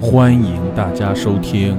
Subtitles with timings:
[0.00, 1.76] 欢迎大家收听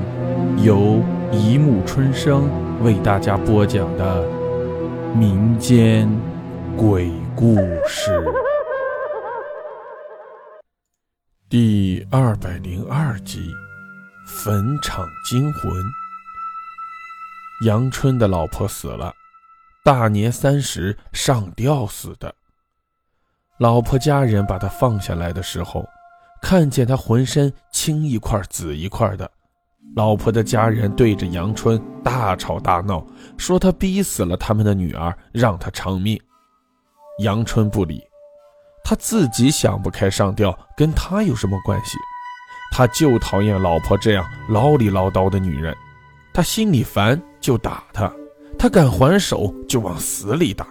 [0.61, 2.49] 由一木春生
[2.83, 4.27] 为大家播讲的
[5.15, 6.05] 民间
[6.75, 7.55] 鬼故
[7.87, 8.21] 事
[11.47, 13.53] 第二百零二集
[14.43, 15.71] 《坟场惊魂》。
[17.65, 19.13] 杨春的老婆死了，
[19.85, 22.35] 大年三十上吊死的。
[23.59, 25.87] 老婆家人把他放下来的时候。
[26.41, 29.29] 看见他浑身青一块紫一块的，
[29.95, 33.05] 老婆的家人对着杨春大吵大闹，
[33.37, 36.19] 说他逼死了他们的女儿，让他偿命。
[37.19, 38.01] 杨春不理，
[38.83, 41.97] 他自己想不开上吊，跟他有什么关系？
[42.71, 45.75] 他就讨厌老婆这样唠里唠叨的女人，
[46.33, 48.13] 他心里烦就打她，
[48.57, 50.67] 他敢还手就往死里打，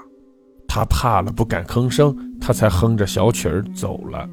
[0.66, 4.28] 他怕了不敢吭声，他才哼着小曲儿走了。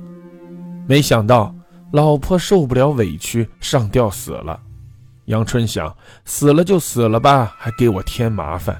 [0.88, 1.54] 没想到
[1.92, 4.60] 老婆受不了委屈上吊死了，
[5.26, 5.96] 杨春想
[6.26, 8.78] 死了就死了吧，还给我添麻烦，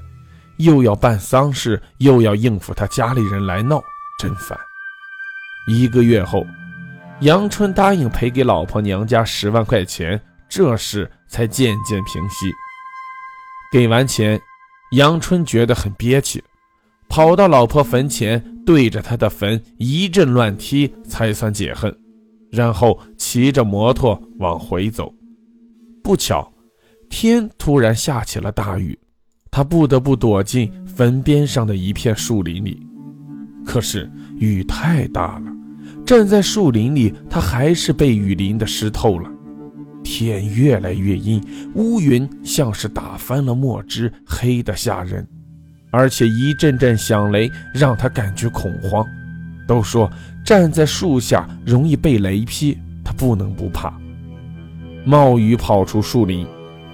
[0.58, 3.82] 又要办丧事，又要应付他家里人来闹，
[4.20, 4.58] 真烦。
[5.66, 6.46] 一个月后，
[7.20, 12.52] 杨春答应赔给老婆娘家十万块钱，这事才渐渐平息。
[13.72, 14.40] 给完钱，
[14.92, 16.44] 杨春觉得很憋屈，
[17.08, 18.42] 跑到老婆坟前。
[18.66, 21.96] 对着他的坟一阵乱踢，才算解恨，
[22.50, 25.14] 然后骑着摩托往回走。
[26.02, 26.52] 不巧，
[27.08, 28.98] 天突然下起了大雨，
[29.52, 32.84] 他不得不躲进坟边上的一片树林里。
[33.64, 35.52] 可是雨太大了，
[36.04, 39.30] 站在树林里，他还是被雨淋得湿透了。
[40.02, 41.40] 天越来越阴，
[41.76, 45.24] 乌云像是打翻了墨汁，黑得吓人。
[45.90, 49.06] 而且一阵阵响雷让他感觉恐慌。
[49.66, 50.10] 都说
[50.44, 53.92] 站在树下容易被雷劈，他不能不怕。
[55.04, 56.46] 冒雨跑出树林，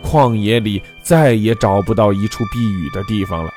[0.03, 3.51] 旷野里再也找不到一处避雨的地方了。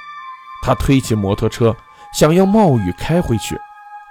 [0.63, 1.75] 他推起摩托车，
[2.13, 3.57] 想要冒雨开回去，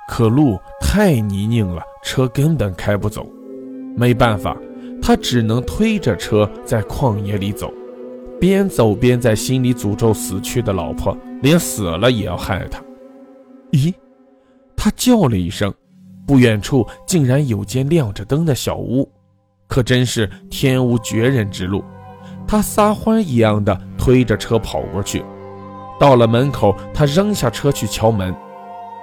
[0.09, 3.27] 可路太泥泞了，车根本开不走。
[3.97, 4.56] 没办法，
[5.03, 7.72] 他只能推着车在旷野里走。
[8.41, 12.83] 边走边在心里诅咒死去的老婆，连死了也要害他。
[13.72, 13.93] 咦，
[14.77, 15.72] 他叫了一声，
[16.27, 19.11] 不远处竟然有间亮着灯的小屋，
[19.67, 21.83] 可真是天无绝人之路。
[22.47, 25.25] 他撒欢一样的推着车跑过去，
[25.99, 28.34] 到了门口，他扔下车去敲门，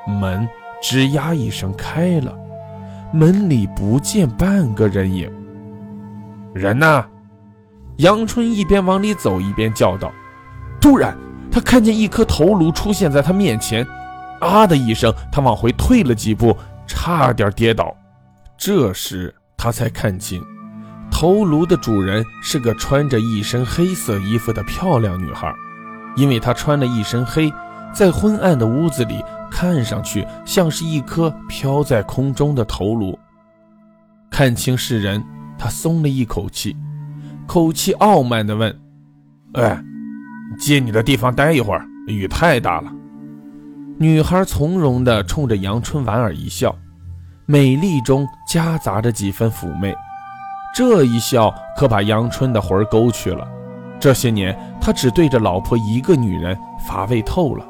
[0.07, 0.47] 门
[0.83, 2.37] 吱呀一声开了，
[3.11, 5.31] 门里不见半个人影。
[6.53, 7.05] 人呢？
[8.01, 10.11] 杨春一边往里走一边叫道
[10.81, 11.15] ：“突然，
[11.51, 13.85] 他看见一颗头颅出现在他面前，
[14.39, 16.57] 啊的一声，他往回退了几步，
[16.87, 17.95] 差点跌倒。
[18.57, 20.41] 这时他才看清，
[21.11, 25.53] 头颅的主人是个穿着一身黑色衣服的漂亮女孩。
[26.15, 27.53] 因为她穿了一身黑，
[27.93, 33.17] 在昏暗的屋子里，看上去像是一颗飘在空中的头颅。
[34.29, 35.23] 看清是人，
[35.57, 36.75] 他松了一口气。”
[37.51, 38.73] 口气傲慢地问
[39.59, 39.83] ：“哎，
[40.57, 42.89] 借你的地方待一会儿，雨太大了。”
[43.99, 46.73] 女孩从容地冲着杨春莞尔一笑，
[47.45, 49.93] 美丽中夹杂着几分妩媚。
[50.73, 53.45] 这一笑可把杨春的魂勾去了。
[53.99, 56.57] 这些年，他只对着老婆一个女人，
[56.87, 57.67] 乏味透了。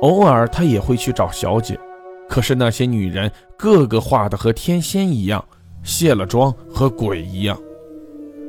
[0.00, 1.76] 偶尔他也会去找小姐，
[2.28, 5.44] 可是那些女人个个画的和天仙一样，
[5.82, 7.58] 卸了妆和鬼一样。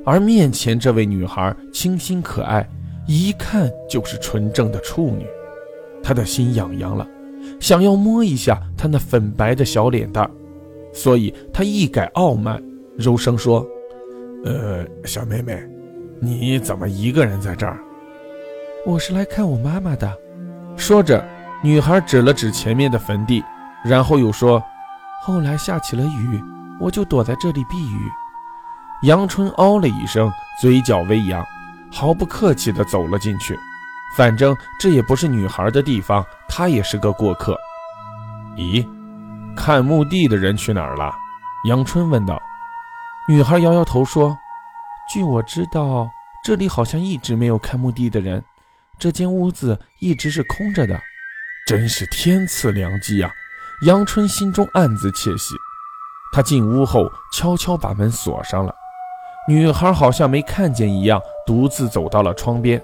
[0.06, 2.68] 而面前这位女孩清新可爱，
[3.08, 5.26] 一看就是纯正的处女，
[6.02, 7.08] 他的心痒痒了，
[7.60, 10.30] 想要摸一下她那粉白的小脸蛋，
[10.94, 12.62] 所以他一改傲慢，
[12.98, 13.66] 柔声说
[14.46, 15.62] ：“呃，小妹妹，
[16.20, 17.78] 你怎么一个人在这儿
[18.86, 20.12] ？”“我是来看我妈妈的。”
[20.76, 21.24] 说着，
[21.62, 23.44] 女孩指了指前面的坟地，
[23.84, 24.64] 然后又说
[25.22, 26.42] ：“后来下起了雨，
[26.80, 28.00] 我就躲在这里避雨。”
[29.04, 30.31] 杨春哦了一声，
[30.62, 31.46] 嘴角微扬，
[31.92, 33.57] 毫不客气地走了进去。
[34.18, 37.57] 反正这也不是女孩的地方，她也是个过客。
[38.57, 38.86] 咦，
[39.56, 41.16] 看墓地的人去哪儿了？
[41.66, 42.42] 杨春问道。
[43.28, 44.36] 女孩摇摇头说
[45.13, 46.10] ：“据我知道，
[46.44, 48.44] 这里好像一直没有看墓地的人，
[48.98, 51.00] 这间屋子一直是空着的。”
[51.68, 53.31] 真是天赐良机啊！
[53.86, 55.54] 杨春心中暗自窃喜。
[56.34, 58.74] 他进屋后，悄悄把门锁上了。
[59.50, 62.80] 女孩好像没看见一样，独自走到了窗边。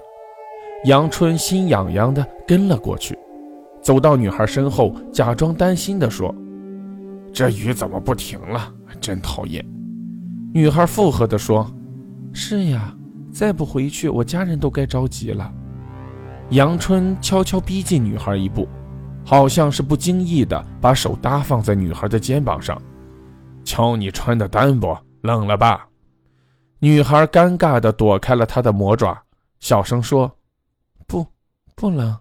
[0.84, 3.16] 杨春心痒痒的跟了过去，
[3.80, 6.34] 走到女孩身后，假装担心的说
[7.32, 8.68] ：“这雨怎么不停了？
[9.00, 9.64] 真讨厌！”
[10.52, 11.72] 女孩附和的说
[12.34, 12.92] ：“是呀，
[13.30, 15.48] 再不回去，我家人都该着急了。”
[16.50, 18.66] 杨春悄悄逼近女孩一步，
[19.24, 22.76] 好像是不经意的把手搭放在女孩的肩膀上。
[23.64, 25.85] 瞧你穿的单薄，冷了吧？
[26.78, 29.18] 女孩尴尬的躲开了他的魔爪，
[29.60, 30.30] 小声说
[31.06, 31.26] ：“不，
[31.74, 32.16] 不冷。”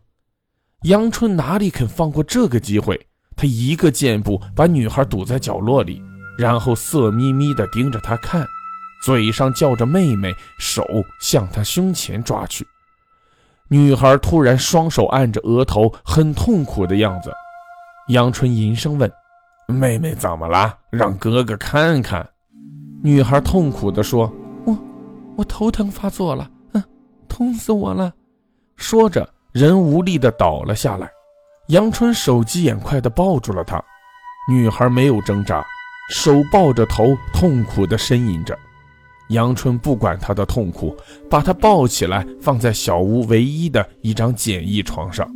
[0.83, 3.07] 杨春哪里肯放过这个机会？
[3.35, 6.01] 他一个箭步把女孩堵在角落里，
[6.37, 8.47] 然后色眯眯地盯着她看，
[9.03, 10.85] 嘴上叫着“妹妹”，手
[11.19, 12.65] 向她胸前抓去。
[13.67, 17.29] 女孩突然双手按着额头，很痛苦的样子。
[18.07, 19.11] 杨春吟声问
[19.67, 20.77] ：“妹妹怎么了？
[20.91, 22.29] 让哥哥看看。”
[23.03, 24.31] 女孩痛苦地说
[25.37, 26.83] ：“我，头疼发作了，嗯，
[27.27, 28.13] 痛死我了。”
[28.77, 31.09] 说着，人无力地倒了下来。
[31.67, 33.83] 杨春手疾眼快地抱住了她，
[34.49, 35.65] 女孩没有挣扎，
[36.11, 38.57] 手抱着头，痛苦地呻吟着。
[39.29, 40.95] 杨春不管她的痛苦，
[41.29, 45.27] 把她抱起来，放在小屋唯一的一张简易床上。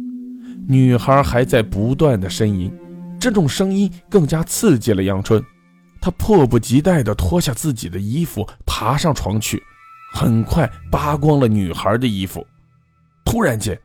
[0.67, 2.71] 女孩还在不断的呻吟，
[3.19, 5.43] 这种声音更加刺激了杨春。
[5.99, 9.61] 他迫不及待地脱下自己的衣服，爬上床去，
[10.13, 12.45] 很快扒光了女孩的衣服。
[13.25, 13.79] 突然间，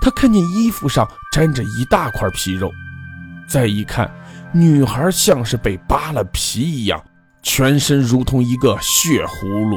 [0.00, 2.70] 他看见衣服上沾着一大块皮肉，
[3.48, 4.10] 再一看，
[4.52, 7.02] 女孩像是被扒了皮一样，
[7.42, 9.76] 全身如同一个血葫芦。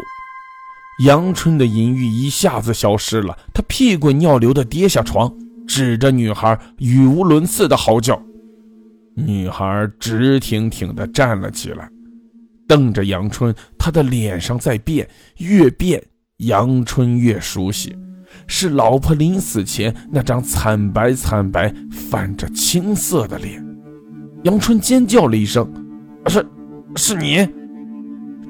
[1.05, 5.33] 杨春的淫欲一下子消失了，他屁滚尿流地跌下床，
[5.67, 8.21] 指着女孩语无伦次地嚎叫。
[9.15, 11.89] 女孩直挺挺地站了起来，
[12.73, 16.01] 瞪着杨春，他的脸上在变，越变
[16.37, 17.95] 杨春越熟悉。
[18.47, 23.63] 是老婆临死前那张惨白惨白、泛着青色的脸。
[24.45, 25.71] 杨春尖叫了一声
[26.25, 26.43] ：“是，
[26.95, 27.47] 是你！”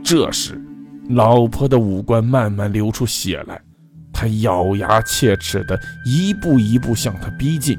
[0.01, 0.57] 这时，
[1.09, 3.59] 老婆的五官慢慢流出血来，
[4.13, 7.77] 她咬牙切齿的一步一步向他逼近，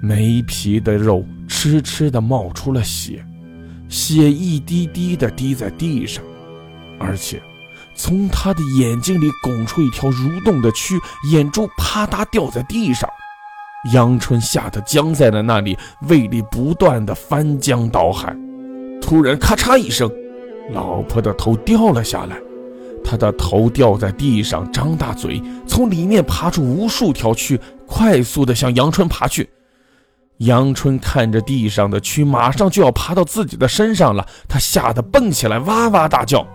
[0.00, 3.22] 没皮的肉痴痴的冒出了血，
[3.92, 6.24] 血一滴滴的滴在地上，
[6.98, 7.40] 而且。
[7.94, 10.98] 从他的眼睛里拱出一条蠕动的蛆，
[11.30, 13.06] 眼珠啪嗒掉在地上。
[13.92, 15.76] 杨春吓得僵在了那里，
[16.08, 18.34] 胃里不断的翻江倒海。
[19.02, 20.10] 突然，咔嚓一声，
[20.72, 22.38] 老婆的头掉了下来。
[23.04, 29.46] 她的头掉在地上，张大嘴，从里面爬出无数条蛆，快速的向杨春爬去。
[30.42, 36.46] 杨春看着地上的蛆，马上就要爬到自己的身上了，他吓得蹦起来，哇哇大叫。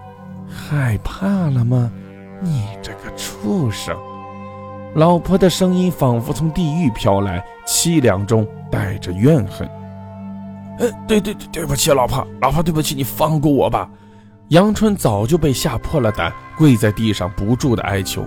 [0.49, 1.91] 害怕了吗？
[2.41, 3.95] 你这个畜生！
[4.95, 9.67] 老婆的声音仿佛从地狱飘来，凄凉中带着怨恨。
[10.79, 13.89] 呃，对对对，对不起，老婆，老婆，对不起，你放过我吧！
[14.49, 18.21] 杨春早就被吓破了胆，跪在地上不住的哀求。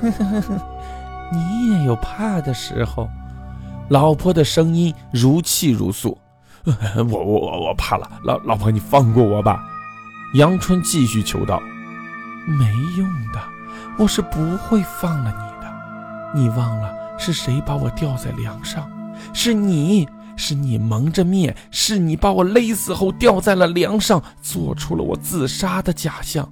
[0.00, 0.62] 呵呵呵呵，
[1.32, 3.08] 你也有怕的时候。
[3.88, 6.16] 老婆的声音如泣如诉。
[6.96, 9.64] 我我我我怕了，老老婆，你放过我吧。
[10.34, 11.62] 杨春继续求道
[12.46, 13.40] ：“没用的，
[13.98, 15.72] 我是不会放了你的。
[16.34, 18.90] 你忘了是谁把我吊在梁上？
[19.32, 20.06] 是你，
[20.36, 26.46] 是你蒙着面，是你把我勒死后吊在了梁上，做出了我自杀的假象。”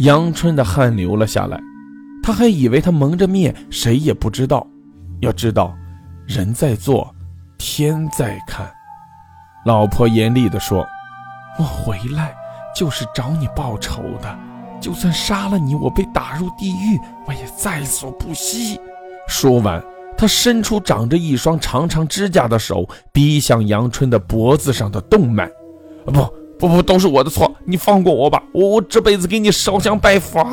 [0.00, 1.58] 杨春的汗流了下来，
[2.22, 4.66] 他还以为他蒙着面，谁也不知道。
[5.20, 5.74] 要知道，
[6.32, 7.12] 人在做，
[7.58, 8.70] 天在看。
[9.66, 10.86] 老婆严厉地说
[11.58, 12.32] ：“我回来。”
[12.72, 14.38] 就是找你报仇的，
[14.80, 16.96] 就算杀了你，我被打入地狱，
[17.26, 18.80] 我也在所不惜。
[19.26, 19.82] 说完，
[20.16, 25.50] 他伸出长着一双长长指甲的手，逼向杨春的脖子上的动脉。
[26.04, 26.12] 不
[26.60, 30.46] 不不，都是我的错，你放过我吧，我我这辈子给你烧香拜佛。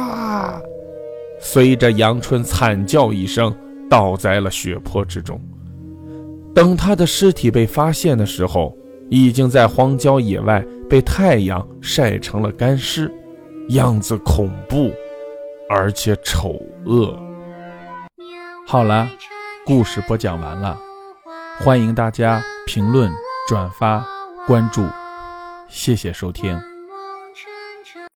[1.39, 3.55] 随着杨春惨叫一声，
[3.87, 5.39] 倒在了血泊之中。
[6.57, 8.75] 等他的尸体被发现的时候，
[9.11, 10.65] 已经在荒郊野外。
[10.89, 13.13] 被太阳晒成了干尸，
[13.69, 14.89] 样子恐怖，
[15.69, 17.13] 而且丑恶。
[18.65, 19.07] 好了，
[19.65, 20.79] 故事播讲完了，
[21.59, 23.11] 欢迎大家评论、
[23.49, 24.03] 转发、
[24.47, 24.83] 关注，
[25.67, 26.57] 谢谢收听。